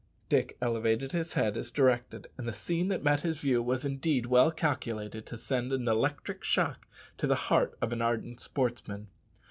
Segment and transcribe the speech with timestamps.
[0.29, 4.25] Dick elevated his head as directed, and the scene that met his view was indeed
[4.25, 6.87] well calculated to send an electric shock
[7.19, 9.09] to the heart of an ardent sportsman.